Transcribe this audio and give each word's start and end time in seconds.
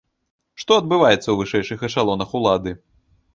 Што 0.61 0.71
адбываецца 0.81 1.19
ў 1.29 1.35
вышэйшых 1.41 1.85
эшалонах 1.89 2.35
улады? 2.41 2.75